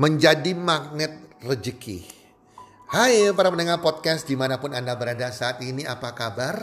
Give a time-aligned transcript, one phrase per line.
[0.00, 1.12] menjadi magnet
[1.44, 2.08] rezeki.
[2.88, 6.56] Hai para pendengar podcast di mana pun Anda berada saat ini apa kabar?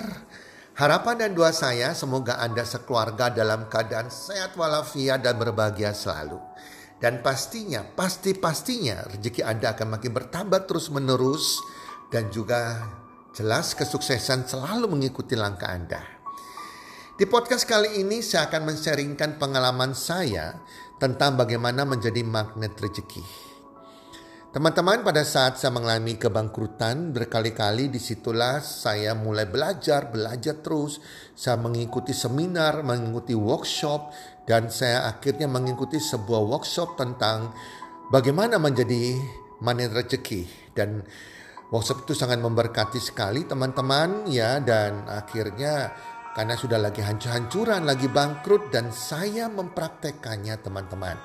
[0.74, 6.42] Harapan dan doa saya semoga Anda sekeluarga dalam keadaan sehat walafiat dan berbahagia selalu.
[6.98, 11.62] Dan pastinya, pasti-pastinya rezeki Anda akan makin bertambah terus menerus
[12.10, 12.90] dan juga
[13.38, 16.02] jelas kesuksesan selalu mengikuti langkah Anda.
[17.18, 20.62] Di podcast kali ini saya akan men-sharingkan pengalaman saya
[20.98, 23.48] tentang bagaimana menjadi magnet rezeki.
[24.48, 30.98] Teman-teman pada saat saya mengalami kebangkrutan berkali-kali di situlah saya mulai belajar, belajar terus.
[31.38, 34.10] Saya mengikuti seminar, mengikuti workshop
[34.50, 37.54] dan saya akhirnya mengikuti sebuah workshop tentang
[38.10, 39.20] bagaimana menjadi
[39.62, 40.74] magnet rezeki.
[40.74, 41.06] Dan
[41.70, 45.94] workshop itu sangat memberkati sekali teman-teman ya dan akhirnya
[46.38, 51.18] karena sudah lagi hancur-hancuran, lagi bangkrut dan saya mempraktekannya teman-teman.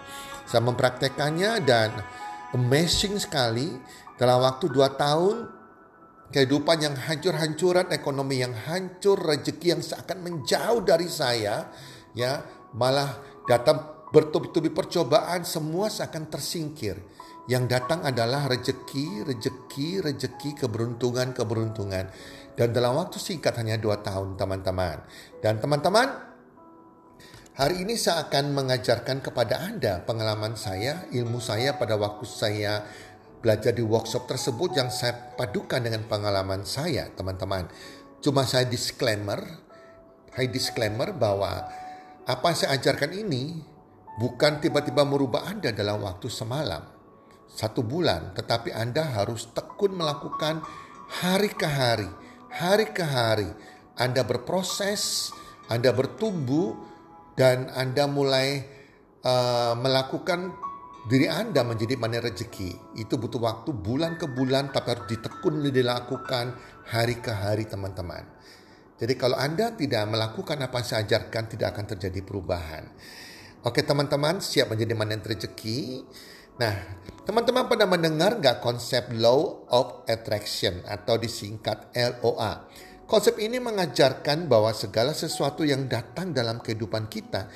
[0.49, 1.93] Saya mempraktekannya dan
[2.57, 3.77] amazing sekali
[4.17, 5.37] dalam waktu 2 tahun
[6.33, 11.69] kehidupan yang hancur-hancuran, ekonomi yang hancur, rezeki yang seakan menjauh dari saya,
[12.17, 12.41] ya
[12.73, 13.13] malah
[13.45, 16.97] datang bertubi-tubi percobaan semua seakan tersingkir.
[17.53, 22.09] Yang datang adalah rezeki, rezeki, rezeki, keberuntungan, keberuntungan.
[22.53, 25.01] Dan dalam waktu singkat hanya dua tahun teman-teman.
[25.41, 26.09] Dan teman-teman,
[27.57, 32.85] hari ini saya akan mengajarkan kepada Anda pengalaman saya, ilmu saya pada waktu saya
[33.43, 37.67] belajar di workshop tersebut yang saya padukan dengan pengalaman saya teman-teman.
[38.23, 39.43] Cuma saya disclaimer,
[40.39, 41.67] high disclaimer bahwa
[42.23, 43.59] apa yang saya ajarkan ini
[44.21, 46.87] bukan tiba-tiba merubah Anda dalam waktu semalam,
[47.51, 50.63] satu bulan, tetapi Anda harus tekun melakukan
[51.19, 52.07] hari ke hari,
[52.53, 53.49] hari ke hari
[53.97, 55.33] Anda berproses,
[55.73, 56.77] Anda bertumbuh,
[57.37, 58.65] dan Anda mulai
[59.25, 60.53] uh, melakukan
[61.09, 63.01] diri Anda menjadi mana rezeki.
[63.01, 66.57] Itu butuh waktu bulan ke bulan, tapi harus ditekun dilakukan
[66.93, 68.29] hari ke hari teman-teman.
[69.03, 72.87] Jadi kalau Anda tidak melakukan apa yang saya ajarkan, tidak akan terjadi perubahan.
[73.67, 76.07] Oke teman-teman, siap menjadi mana rezeki.
[76.63, 76.79] Nah,
[77.27, 82.71] teman-teman pernah mendengar nggak konsep Law of Attraction atau disingkat LOA?
[83.03, 87.51] Konsep ini mengajarkan bahwa segala sesuatu yang datang dalam kehidupan kita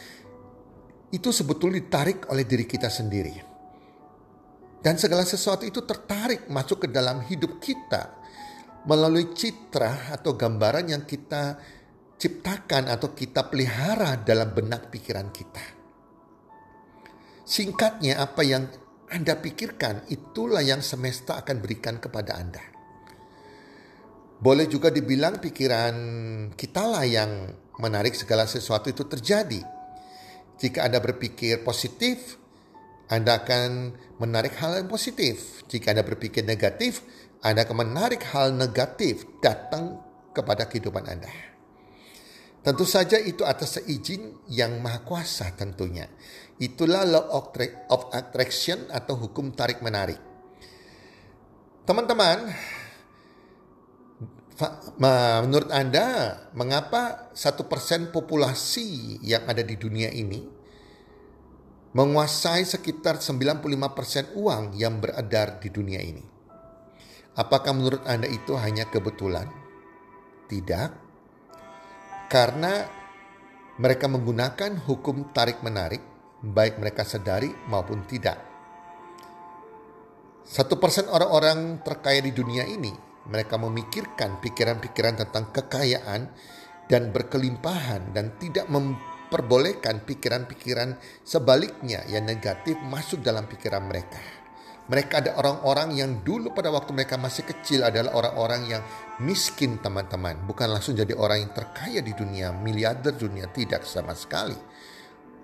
[1.14, 3.38] itu sebetulnya ditarik oleh diri kita sendiri.
[4.82, 8.10] Dan segala sesuatu itu tertarik masuk ke dalam hidup kita
[8.90, 11.62] melalui citra atau gambaran yang kita
[12.18, 15.62] ciptakan atau kita pelihara dalam benak pikiran kita.
[17.46, 18.66] Singkatnya apa yang
[19.06, 22.64] anda pikirkan, itulah yang semesta akan berikan kepada Anda.
[24.36, 25.94] Boleh juga dibilang pikiran
[26.58, 29.62] kitalah yang menarik segala sesuatu itu terjadi.
[30.58, 32.34] Jika Anda berpikir positif,
[33.06, 35.62] Anda akan menarik hal yang positif.
[35.70, 37.06] Jika Anda berpikir negatif,
[37.46, 40.02] Anda akan menarik hal negatif datang
[40.34, 41.55] kepada kehidupan Anda.
[42.66, 46.10] Tentu saja itu atas seizin yang maha kuasa tentunya.
[46.58, 50.18] Itulah law of attraction atau hukum tarik menarik.
[51.86, 52.50] Teman-teman,
[55.46, 60.42] menurut Anda mengapa satu persen populasi yang ada di dunia ini
[61.94, 66.26] menguasai sekitar 95% uang yang beredar di dunia ini?
[67.38, 69.46] Apakah menurut Anda itu hanya kebetulan?
[70.50, 71.05] Tidak
[72.26, 72.86] karena
[73.76, 76.00] mereka menggunakan hukum tarik-menarik,
[76.40, 78.40] baik mereka sadari maupun tidak.
[80.46, 82.94] Satu persen orang-orang terkaya di dunia ini,
[83.26, 86.30] mereka memikirkan pikiran-pikiran tentang kekayaan
[86.86, 90.94] dan berkelimpahan dan tidak memperbolehkan pikiran-pikiran
[91.26, 94.45] sebaliknya yang negatif masuk dalam pikiran mereka.
[94.86, 98.82] Mereka ada orang-orang yang dulu pada waktu mereka masih kecil adalah orang-orang yang
[99.18, 100.46] miskin teman-teman.
[100.46, 104.54] Bukan langsung jadi orang yang terkaya di dunia, miliarder dunia, tidak sama sekali.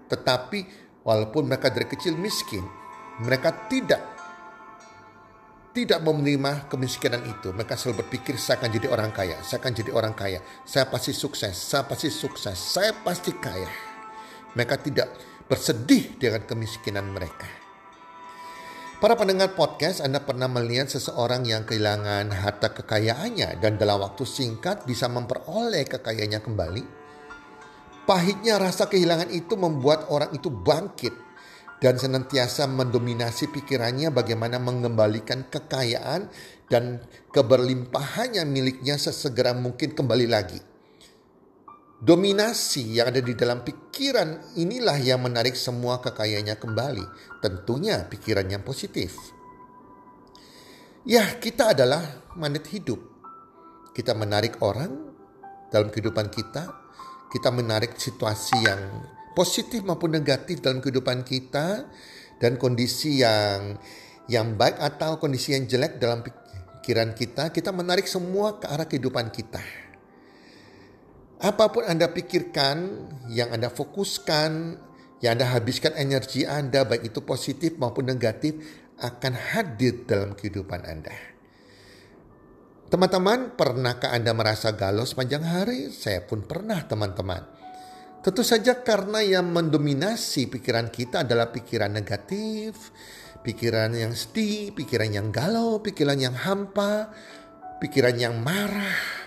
[0.06, 0.58] Tetapi
[1.02, 2.62] walaupun mereka dari kecil miskin,
[3.26, 4.12] mereka tidak
[5.72, 7.50] tidak menerima kemiskinan itu.
[7.50, 10.38] Mereka selalu berpikir saya akan jadi orang kaya, saya akan jadi orang kaya,
[10.68, 13.68] saya pasti sukses, saya pasti sukses, saya pasti kaya.
[14.52, 15.08] Mereka tidak
[15.48, 17.61] bersedih dengan kemiskinan mereka.
[19.02, 24.86] Para pendengar podcast, Anda pernah melihat seseorang yang kehilangan harta kekayaannya dan dalam waktu singkat
[24.86, 26.82] bisa memperoleh kekayaannya kembali?
[28.06, 31.10] Pahitnya rasa kehilangan itu membuat orang itu bangkit
[31.82, 36.30] dan senantiasa mendominasi pikirannya bagaimana mengembalikan kekayaan
[36.70, 37.02] dan
[37.34, 40.71] keberlimpahannya miliknya sesegera mungkin kembali lagi.
[42.02, 47.06] Dominasi yang ada di dalam pikiran inilah yang menarik semua kekayaannya kembali.
[47.38, 49.14] Tentunya pikiran yang positif.
[51.06, 52.02] Ya, kita adalah
[52.34, 52.98] magnet hidup.
[53.94, 55.14] Kita menarik orang
[55.70, 56.74] dalam kehidupan kita.
[57.30, 58.82] Kita menarik situasi yang
[59.38, 61.86] positif maupun negatif dalam kehidupan kita
[62.42, 63.78] dan kondisi yang
[64.26, 69.30] yang baik atau kondisi yang jelek dalam pikiran kita, kita menarik semua ke arah kehidupan
[69.30, 69.91] kita.
[71.42, 74.78] Apa pun Anda pikirkan, yang Anda fokuskan,
[75.18, 78.62] yang Anda habiskan energi Anda, baik itu positif maupun negatif,
[79.02, 81.10] akan hadir dalam kehidupan Anda.
[82.86, 85.90] Teman-teman, pernahkah Anda merasa galau sepanjang hari?
[85.90, 87.42] Saya pun pernah, teman-teman.
[88.22, 92.94] Tentu saja karena yang mendominasi pikiran kita adalah pikiran negatif,
[93.42, 97.10] pikiran yang sedih, pikiran yang galau, pikiran yang hampa,
[97.82, 99.21] pikiran yang marah,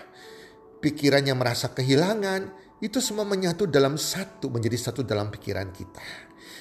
[0.86, 5.98] pikiran yang merasa kehilangan, itu semua menyatu dalam satu, menjadi satu dalam pikiran kita.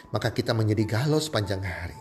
[0.10, 2.00] Maka kita menjadi galau sepanjang hari.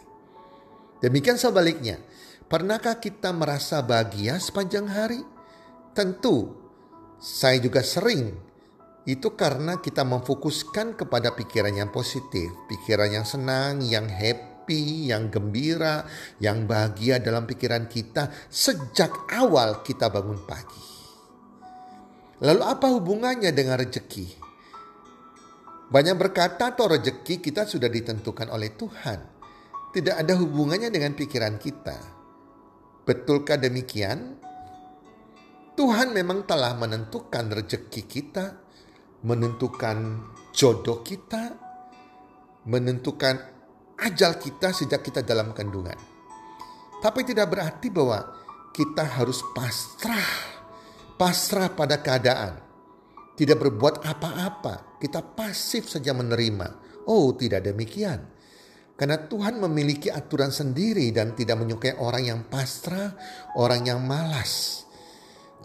[1.04, 2.00] Demikian sebaliknya,
[2.48, 5.20] pernahkah kita merasa bahagia sepanjang hari?
[5.92, 6.56] Tentu,
[7.20, 8.32] saya juga sering.
[9.04, 16.08] Itu karena kita memfokuskan kepada pikiran yang positif, pikiran yang senang, yang happy, yang gembira,
[16.40, 20.93] yang bahagia dalam pikiran kita sejak awal kita bangun pagi.
[22.42, 24.26] Lalu apa hubungannya dengan rejeki?
[25.94, 29.20] Banyak berkata atau rejeki kita sudah ditentukan oleh Tuhan.
[29.94, 31.94] Tidak ada hubungannya dengan pikiran kita.
[33.06, 34.42] Betulkah demikian?
[35.78, 38.58] Tuhan memang telah menentukan rejeki kita,
[39.22, 41.54] menentukan jodoh kita,
[42.66, 43.38] menentukan
[44.02, 45.98] ajal kita sejak kita dalam kandungan.
[46.98, 48.18] Tapi tidak berarti bahwa
[48.74, 50.53] kita harus pasrah
[51.14, 52.58] pasrah pada keadaan,
[53.34, 56.82] tidak berbuat apa-apa, kita pasif saja menerima.
[57.06, 58.30] Oh, tidak demikian.
[58.94, 63.18] Karena Tuhan memiliki aturan sendiri dan tidak menyukai orang yang pasrah,
[63.58, 64.86] orang yang malas.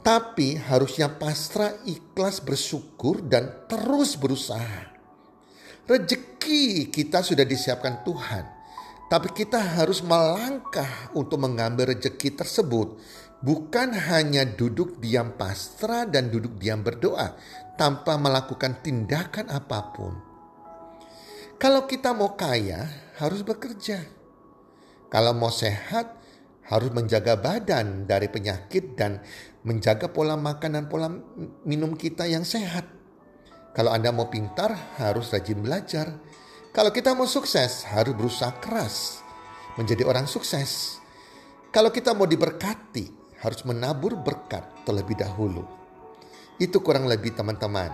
[0.01, 4.89] Tapi harusnya pasrah, ikhlas, bersyukur, dan terus berusaha.
[5.85, 8.45] Rezeki kita sudah disiapkan Tuhan.
[9.09, 12.97] Tapi kita harus melangkah untuk mengambil rezeki tersebut
[13.39, 17.35] bukan hanya duduk diam pasrah dan duduk diam berdoa
[17.79, 20.13] tanpa melakukan tindakan apa pun.
[21.59, 22.87] Kalau kita mau kaya,
[23.19, 23.99] harus bekerja.
[25.11, 26.15] Kalau mau sehat,
[26.71, 29.19] harus menjaga badan dari penyakit dan
[29.67, 31.11] menjaga pola makan dan pola
[31.67, 32.87] minum kita yang sehat.
[33.75, 34.71] Kalau Anda mau pintar,
[35.03, 36.15] harus rajin belajar.
[36.71, 39.19] Kalau kita mau sukses, harus berusaha keras
[39.75, 41.01] menjadi orang sukses.
[41.75, 45.63] Kalau kita mau diberkati, harus menabur berkat terlebih dahulu.
[46.59, 47.91] Itu kurang lebih teman-teman.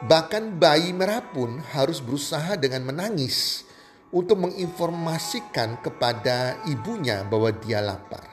[0.00, 3.68] Bahkan bayi merah pun harus berusaha dengan menangis
[4.10, 8.24] untuk menginformasikan kepada ibunya bahwa dia lapar.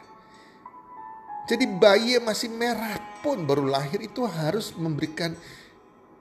[1.48, 5.32] Jadi bayi yang masih merah pun baru lahir itu harus memberikan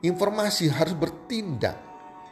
[0.03, 1.79] informasi, harus bertindak.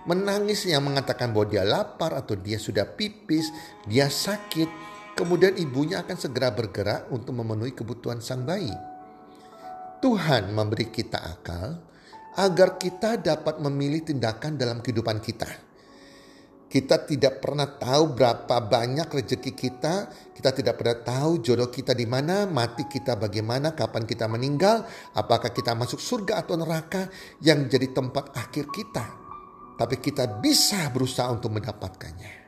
[0.05, 3.51] Menangis yang mengatakan bahwa dia lapar atau dia sudah pipis,
[3.89, 4.69] dia sakit,
[5.15, 8.75] Kemudian ibunya akan segera bergerak untuk memenuhi kebutuhan sang bayi.
[10.03, 11.79] Tuhan memberi kita akal
[12.35, 15.47] agar kita dapat memilih tindakan dalam kehidupan kita.
[16.67, 22.03] Kita tidak pernah tahu berapa banyak rezeki kita, kita tidak pernah tahu jodoh kita di
[22.03, 24.83] mana, mati kita bagaimana, kapan kita meninggal,
[25.15, 27.07] apakah kita masuk surga atau neraka
[27.39, 29.07] yang jadi tempat akhir kita.
[29.79, 32.44] Tapi kita bisa berusaha untuk mendapatkannya.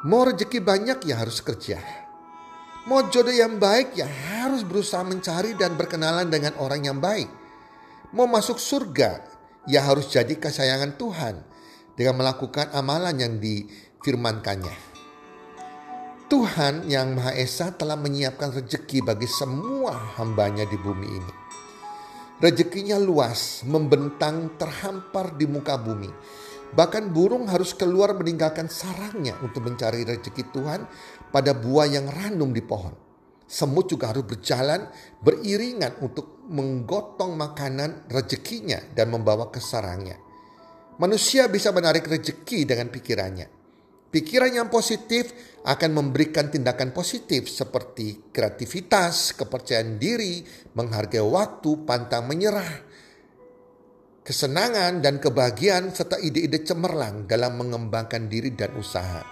[0.00, 1.76] Mau rezeki banyak ya harus kerja.
[2.88, 7.28] Mau jodoh yang baik ya harus berusaha mencari dan berkenalan dengan orang yang baik.
[8.16, 9.20] Mau masuk surga
[9.68, 11.44] ya harus jadi kesayangan Tuhan
[11.92, 14.88] dengan melakukan amalan yang difirmankannya.
[16.32, 21.34] Tuhan yang Maha Esa telah menyiapkan rezeki bagi semua hambanya di bumi ini.
[22.40, 26.08] Rezekinya luas, membentang terhampar di muka bumi
[26.70, 30.80] Bahkan burung harus keluar meninggalkan sarangnya untuk mencari rezeki Tuhan
[31.34, 32.94] pada buah yang ranum di pohon.
[33.50, 34.86] Semut juga harus berjalan
[35.18, 40.14] beriringan untuk menggotong makanan rezekinya dan membawa ke sarangnya.
[41.02, 43.60] Manusia bisa menarik rezeki dengan pikirannya.
[44.10, 45.30] Pikiran yang positif
[45.62, 50.42] akan memberikan tindakan positif seperti kreativitas, kepercayaan diri,
[50.74, 52.89] menghargai waktu, pantang menyerah,
[54.20, 59.24] kesenangan dan kebahagiaan serta ide-ide cemerlang dalam mengembangkan diri dan usaha.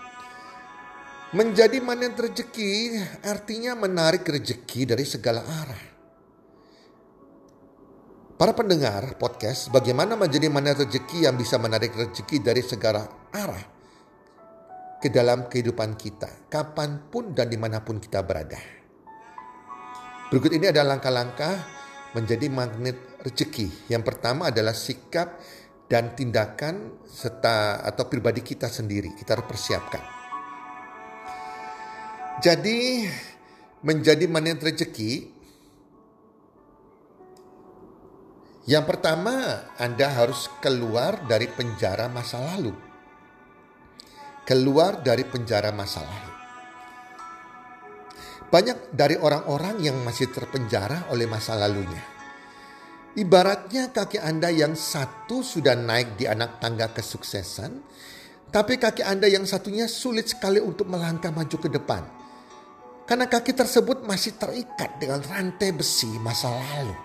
[1.37, 5.85] Menjadi manen rezeki artinya menarik rezeki dari segala arah.
[8.39, 13.67] Para pendengar podcast, bagaimana menjadi mana rezeki yang bisa menarik rezeki dari segala arah
[15.03, 18.59] ke dalam kehidupan kita, kapan pun dan di mana pun kita berada.
[20.33, 21.78] Berikut ini adalah langkah-langkah
[22.17, 23.91] menjadi magnet rezeki.
[23.93, 25.41] Yang pertama adalah sikap
[25.89, 29.17] dan tindakan serta atau pribadi kita sendiri.
[29.17, 30.03] Kita harus persiapkan.
[32.39, 33.09] Jadi
[33.83, 35.39] menjadi magnet rezeki
[38.69, 42.77] Yang pertama, Anda harus keluar dari penjara masa lalu.
[44.45, 46.28] Keluar dari penjara masa lalu.
[48.49, 52.01] Banyak dari orang-orang yang masih terpenjara oleh masa lalunya.
[53.19, 57.83] Ibaratnya kaki Anda yang satu sudah naik di anak tangga kesuksesan,
[58.49, 62.03] tapi kaki Anda yang satunya sulit sekali untuk melangkah maju ke depan.
[63.05, 66.97] Karena kaki tersebut masih terikat dengan rantai besi masa lalu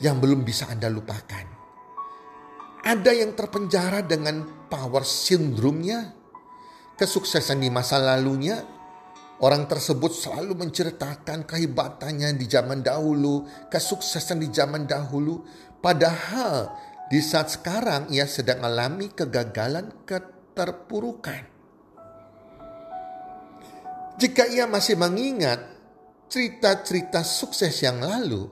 [0.00, 1.46] yang belum bisa Anda lupakan.
[2.84, 6.12] Ada yang terpenjara dengan power syndrome-nya,
[7.00, 8.75] kesuksesan di masa lalunya.
[9.36, 15.44] Orang tersebut selalu menceritakan kehebatannya di zaman dahulu, kesuksesan di zaman dahulu.
[15.80, 16.72] Padahal
[17.12, 21.42] di saat sekarang ia sedang alami kegagalan, keterpurukan.
[24.16, 25.60] Jika ia masih mengingat
[26.32, 28.48] cerita-cerita sukses yang lalu,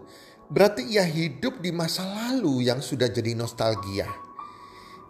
[0.54, 4.06] Berarti ia hidup di masa lalu yang sudah jadi nostalgia.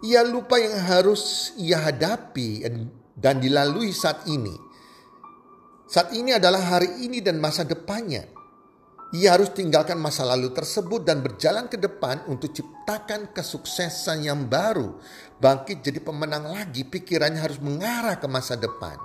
[0.01, 2.65] Ia lupa yang harus ia hadapi
[3.13, 4.64] dan dilalui saat ini.
[5.85, 8.25] Saat ini adalah hari ini dan masa depannya.
[9.13, 14.97] Ia harus tinggalkan masa lalu tersebut dan berjalan ke depan untuk ciptakan kesuksesan yang baru.
[15.37, 18.97] Bangkit jadi pemenang lagi, pikirannya harus mengarah ke masa depan.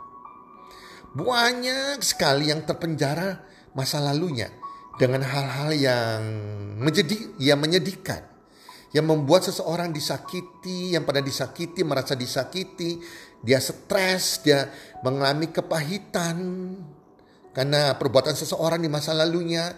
[1.13, 3.45] Banyak sekali yang terpenjara
[3.77, 4.49] masa lalunya
[4.97, 6.23] dengan hal-hal yang
[6.81, 8.30] menjadi yang menyedihkan
[8.91, 12.99] yang membuat seseorang disakiti, yang pada disakiti merasa disakiti,
[13.39, 14.67] dia stres, dia
[15.07, 16.37] mengalami kepahitan
[17.55, 19.71] karena perbuatan seseorang di masa lalunya,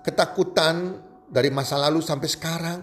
[0.00, 0.96] ketakutan
[1.28, 2.78] dari masa lalu sampai sekarang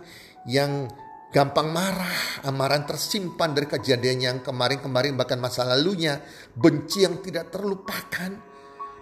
[0.46, 0.86] yang
[1.34, 6.22] gampang marah, amaran tersimpan dari kejadian yang kemarin-kemarin bahkan masa lalunya,
[6.54, 8.32] benci yang tidak terlupakan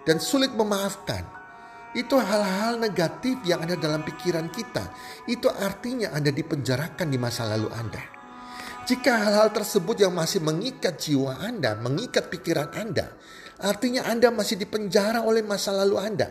[0.02, 1.35] dan sulit memaafkan.
[1.96, 4.92] Itu hal-hal negatif yang ada dalam pikiran kita.
[5.24, 8.04] Itu artinya Anda dipenjarakan di masa lalu Anda.
[8.84, 13.16] Jika hal-hal tersebut yang masih mengikat jiwa Anda, mengikat pikiran Anda,
[13.58, 16.28] artinya Anda masih dipenjara oleh masa lalu Anda.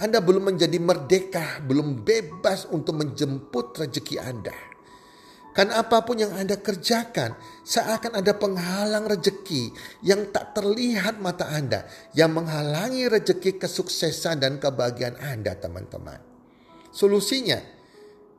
[0.00, 4.56] Anda belum menjadi merdeka, belum bebas untuk menjemput rezeki Anda.
[5.60, 7.36] Kan apa pun yang Anda kerjakan
[7.68, 9.68] seakan ada penghalang rejeki
[10.00, 11.84] yang tak terlihat mata Anda
[12.16, 16.16] yang menghalangi rejeki kesuksesan dan kebahagiaan Anda teman-teman.
[16.96, 17.60] Solusinya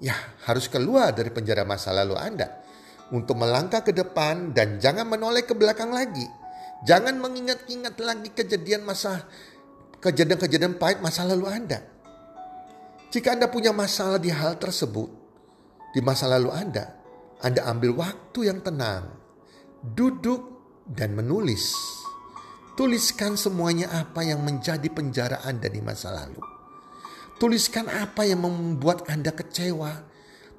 [0.01, 0.17] ya
[0.49, 2.65] harus keluar dari penjara masa lalu Anda
[3.13, 6.25] untuk melangkah ke depan dan jangan menoleh ke belakang lagi.
[6.89, 9.29] Jangan mengingat-ingat lagi kejadian masa
[10.01, 11.85] kejadian-kejadian pahit masa lalu Anda.
[13.13, 15.13] Jika Anda punya masalah di hal tersebut
[15.93, 16.97] di masa lalu Anda,
[17.41, 19.17] anda ambil waktu yang tenang,
[19.81, 20.45] duduk
[20.85, 21.73] dan menulis.
[22.77, 26.37] Tuliskan semuanya apa yang menjadi penjara Anda di masa lalu.
[27.41, 30.05] Tuliskan apa yang membuat Anda kecewa.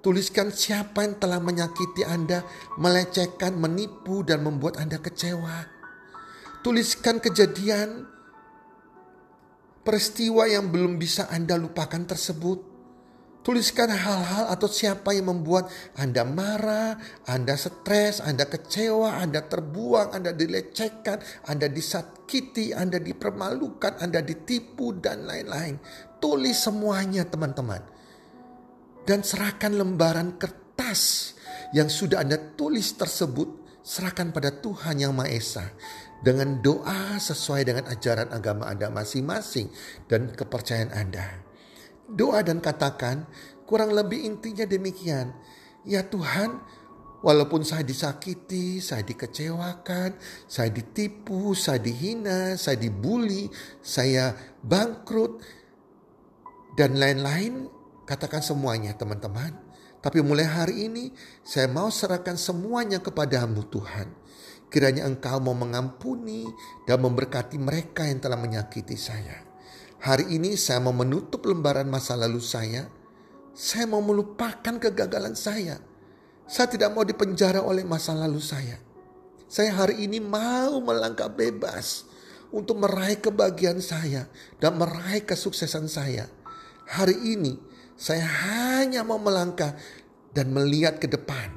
[0.03, 2.43] Tuliskan siapa yang telah menyakiti Anda,
[2.75, 5.71] melecehkan, menipu, dan membuat Anda kecewa.
[6.67, 8.11] Tuliskan kejadian
[9.87, 12.72] peristiwa yang belum bisa Anda lupakan tersebut.
[13.43, 15.67] Tuliskan hal-hal atau siapa yang membuat
[15.99, 16.95] Anda marah,
[17.27, 25.27] Anda stres, Anda kecewa, Anda terbuang, Anda dilecehkan, Anda disakiti, Anda dipermalukan, Anda ditipu, dan
[25.27, 25.83] lain-lain.
[26.23, 27.83] Tulis semuanya teman-teman.
[29.03, 31.35] Dan serahkan lembaran kertas
[31.75, 35.67] yang sudah Anda tulis tersebut, serahkan pada Tuhan Yang Maha Esa.
[36.23, 39.67] Dengan doa sesuai dengan ajaran agama Anda masing-masing
[40.07, 41.42] dan kepercayaan Anda
[42.13, 43.25] doa dan katakan
[43.65, 45.33] kurang lebih intinya demikian.
[45.83, 46.61] Ya Tuhan,
[47.25, 50.15] walaupun saya disakiti, saya dikecewakan,
[50.47, 53.49] saya ditipu, saya dihina, saya dibully,
[53.81, 55.41] saya bangkrut,
[56.73, 57.69] dan lain-lain,
[58.09, 59.53] katakan semuanya teman-teman.
[60.03, 61.15] Tapi mulai hari ini
[61.47, 64.11] saya mau serahkan semuanya kepadamu Tuhan.
[64.73, 66.49] Kiranya engkau mau mengampuni
[66.89, 69.52] dan memberkati mereka yang telah menyakiti saya.
[70.03, 72.91] Hari ini saya mau menutup lembaran masa lalu saya.
[73.55, 75.79] Saya mau melupakan kegagalan saya.
[76.43, 78.83] Saya tidak mau dipenjara oleh masa lalu saya.
[79.47, 82.11] Saya hari ini mau melangkah bebas
[82.51, 84.27] untuk meraih kebahagiaan saya
[84.59, 86.27] dan meraih kesuksesan saya.
[86.91, 89.79] Hari ini Saya hanya mau melangkah
[90.35, 91.55] dan melihat ke depan.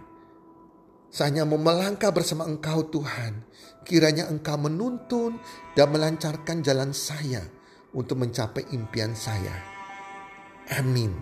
[1.10, 3.42] Saya hanya mau melangkah bersama Engkau Tuhan.
[3.82, 5.42] Kiranya Engkau menuntun
[5.74, 7.55] dan melancarkan jalan saya
[7.96, 9.56] untuk mencapai impian saya.
[10.76, 11.16] Amin.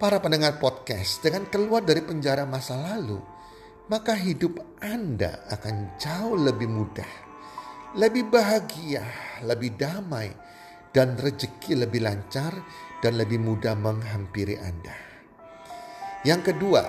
[0.00, 3.20] Para pendengar podcast, dengan keluar dari penjara masa lalu,
[3.92, 7.12] maka hidup Anda akan jauh lebih mudah,
[7.98, 9.04] lebih bahagia,
[9.44, 10.32] lebih damai,
[10.90, 12.54] dan rezeki lebih lancar
[12.98, 14.94] dan lebih mudah menghampiri Anda.
[16.26, 16.82] Yang kedua,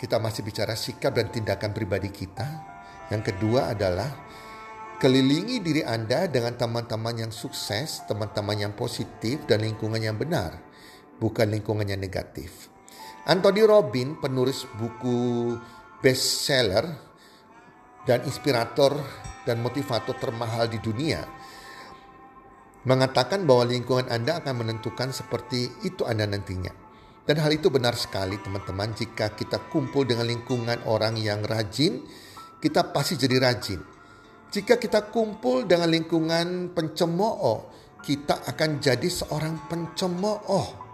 [0.00, 2.46] kita masih bicara sikap dan tindakan pribadi kita.
[3.12, 4.10] Yang kedua adalah
[4.98, 10.58] kelilingi diri Anda dengan teman-teman yang sukses, teman-teman yang positif, dan lingkungan yang benar,
[11.22, 12.66] bukan lingkungan yang negatif.
[13.22, 15.54] Anthony Robin, penulis buku
[16.02, 16.82] bestseller
[18.10, 18.98] dan inspirator
[19.46, 21.22] dan motivator termahal di dunia,
[22.82, 26.90] mengatakan bahwa lingkungan Anda akan menentukan seperti itu Anda nantinya.
[27.28, 32.02] Dan hal itu benar sekali teman-teman jika kita kumpul dengan lingkungan orang yang rajin,
[32.58, 33.97] kita pasti jadi rajin.
[34.48, 37.68] Jika kita kumpul dengan lingkungan pencemooh,
[38.00, 40.88] kita akan jadi seorang pencemooh.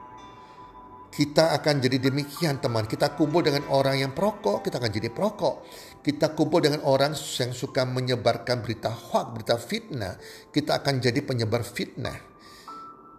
[1.15, 2.91] Kita akan jadi demikian teman.
[2.91, 5.63] Kita kumpul dengan orang yang perokok, kita akan jadi perokok.
[6.03, 10.19] Kita kumpul dengan orang yang suka menyebarkan berita hoax, berita fitnah,
[10.51, 12.35] kita akan jadi penyebar fitnah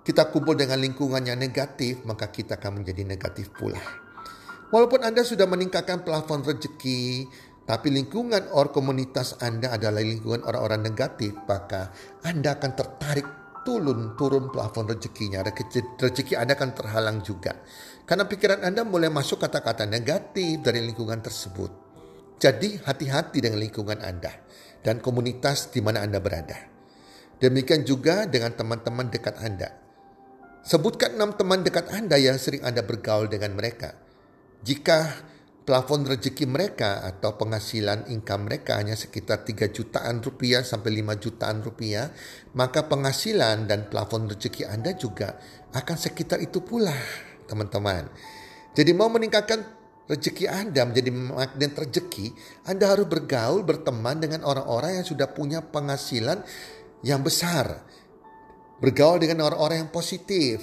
[0.05, 3.81] kita kumpul dengan lingkungan yang negatif, maka kita akan menjadi negatif pula.
[4.69, 7.25] Walaupun Anda sudah meningkatkan plafon rezeki,
[7.65, 11.89] tapi lingkungan or komunitas Anda adalah lingkungan orang-orang negatif, maka
[12.21, 13.25] Anda akan tertarik
[13.65, 15.41] turun turun plafon rezekinya.
[15.41, 17.57] Rezeki Anda akan terhalang juga.
[18.05, 21.73] Karena pikiran Anda mulai masuk kata-kata negatif dari lingkungan tersebut.
[22.37, 24.29] Jadi hati-hati dengan lingkungan Anda
[24.85, 26.69] dan komunitas di mana Anda berada.
[27.41, 29.73] Demikian juga dengan teman-teman dekat Anda.
[30.61, 33.97] Sebutkan enam teman dekat Anda yang sering Anda bergaul dengan mereka.
[34.61, 35.33] Jika
[35.65, 41.65] plafon rezeki mereka atau penghasilan income mereka hanya sekitar 3 jutaan rupiah sampai 5 jutaan
[41.65, 42.13] rupiah,
[42.53, 45.41] maka penghasilan dan plafon rezeki Anda juga
[45.73, 46.93] akan sekitar itu pula,
[47.49, 48.07] teman-teman.
[48.77, 49.65] Jadi mau meningkatkan
[50.05, 52.31] rezeki Anda menjadi magnet rezeki,
[52.69, 56.45] Anda harus bergaul, berteman dengan orang-orang yang sudah punya penghasilan
[57.01, 57.81] yang besar
[58.75, 60.59] Bergaul dengan orang-orang yang positif,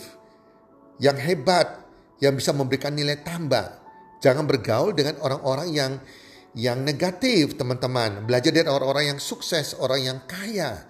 [1.01, 1.81] yang hebat,
[2.21, 3.82] yang bisa memberikan nilai tambah.
[4.23, 5.93] Jangan bergaul dengan orang-orang yang
[6.55, 8.25] yang negatif, teman-teman.
[8.25, 10.87] Belajar dari orang-orang yang sukses, orang yang kaya.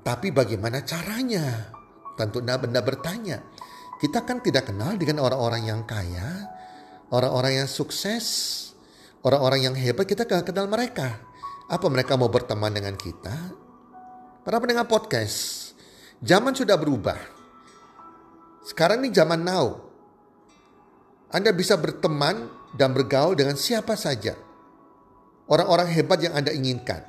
[0.00, 1.70] Tapi bagaimana caranya?
[2.18, 3.38] Tentu Anda bertanya.
[4.00, 6.48] Kita kan tidak kenal dengan orang-orang yang kaya,
[7.12, 8.24] orang-orang yang sukses,
[9.22, 11.20] orang-orang yang hebat, kita gak kenal mereka.
[11.68, 13.36] Apa mereka mau berteman dengan kita?
[14.40, 15.70] Para pendengar podcast,
[16.20, 17.16] Zaman sudah berubah.
[18.60, 19.89] Sekarang ini zaman now.
[21.30, 24.34] Anda bisa berteman dan bergaul dengan siapa saja.
[25.50, 27.02] Orang-orang hebat yang Anda inginkan.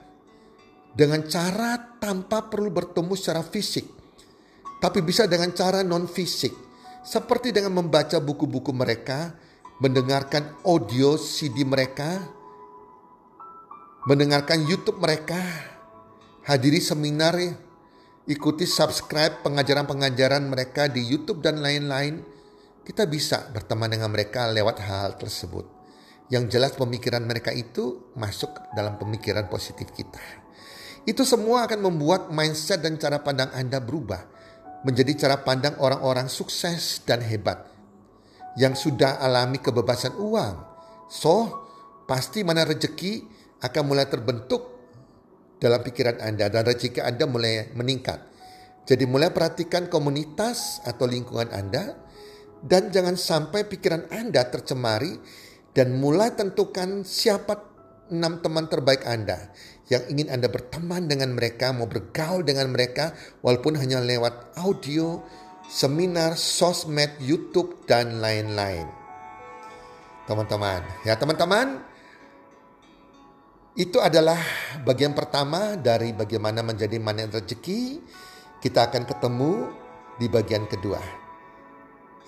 [0.94, 3.86] Dengan cara tanpa perlu bertemu secara fisik.
[4.82, 6.54] Tapi bisa dengan cara non fisik.
[7.02, 9.34] Seperti dengan membaca buku-buku mereka,
[9.82, 12.22] mendengarkan audio CD mereka,
[14.06, 15.42] mendengarkan YouTube mereka,
[16.46, 17.38] hadiri seminar
[18.30, 22.22] ikuti subscribe pengajaran-pengajaran mereka di YouTube dan lain-lain,
[22.82, 25.66] kita bisa berteman dengan mereka lewat hal tersebut.
[26.32, 30.20] Yang jelas pemikiran mereka itu masuk dalam pemikiran positif kita.
[31.04, 34.22] Itu semua akan membuat mindset dan cara pandang Anda berubah
[34.82, 37.70] menjadi cara pandang orang-orang sukses dan hebat
[38.58, 40.56] yang sudah alami kebebasan uang.
[41.12, 41.68] So,
[42.10, 43.28] pasti mana rezeki
[43.62, 44.72] akan mulai terbentuk
[45.62, 48.20] dalam pikiran Anda dan rezeki Anda mulai meningkat.
[48.90, 52.01] Jadi mulai perhatikan komunitas atau lingkungan Anda
[52.62, 55.18] dan jangan sampai pikiran Anda tercemari
[55.74, 57.70] dan mulai tentukan siapa
[58.12, 59.50] enam teman terbaik Anda
[59.92, 63.12] yang ingin Anda berteman dengan mereka, mau bergaul dengan mereka
[63.44, 65.20] walaupun hanya lewat audio,
[65.68, 68.88] seminar, sosmed, YouTube dan lain-lain.
[70.32, 71.84] Teman-teman, ya teman-teman,
[73.76, 74.40] itu adalah
[74.88, 78.00] bagian pertama dari bagaimana menjadi manen rezeki.
[78.64, 79.52] Kita akan ketemu
[80.22, 81.21] di bagian kedua.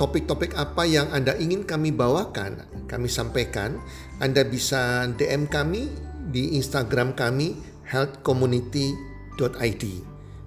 [0.00, 3.78] topik-topik apa yang Anda ingin kami bawakan, kami sampaikan,
[4.18, 5.92] Anda bisa DM kami
[6.32, 9.84] di Instagram kami healthcommunity.id.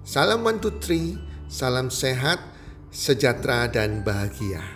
[0.06, 1.18] Salam one two three,
[1.50, 2.38] salam sehat,
[2.90, 4.75] sejahtera dan bahagia.